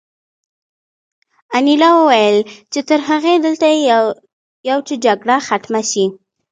[1.57, 2.37] انیلا وویل
[2.71, 3.65] چې تر هغې دلته
[4.69, 6.05] یو چې جګړه ختمه شي